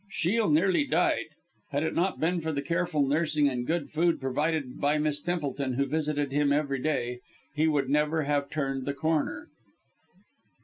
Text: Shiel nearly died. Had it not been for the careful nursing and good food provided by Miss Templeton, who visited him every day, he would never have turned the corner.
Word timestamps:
Shiel 0.09 0.49
nearly 0.49 0.83
died. 0.87 1.25
Had 1.69 1.83
it 1.83 1.93
not 1.93 2.19
been 2.19 2.41
for 2.41 2.51
the 2.51 2.63
careful 2.63 3.05
nursing 3.07 3.47
and 3.47 3.67
good 3.67 3.91
food 3.91 4.19
provided 4.19 4.79
by 4.81 4.97
Miss 4.97 5.19
Templeton, 5.21 5.73
who 5.73 5.85
visited 5.85 6.31
him 6.31 6.51
every 6.51 6.81
day, 6.81 7.19
he 7.53 7.67
would 7.67 7.87
never 7.87 8.23
have 8.23 8.49
turned 8.49 8.85
the 8.87 8.95
corner. 8.95 9.47